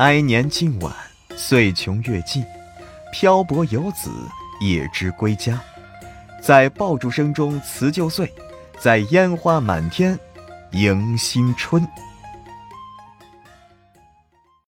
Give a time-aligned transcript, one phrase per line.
[0.00, 0.90] 哀年近晚，
[1.36, 2.42] 岁穷月尽，
[3.12, 4.10] 漂泊游子
[4.58, 5.60] 也知归家。
[6.40, 8.32] 在爆竹声中辞旧岁，
[8.78, 10.18] 在烟花满天
[10.70, 11.86] 迎新春。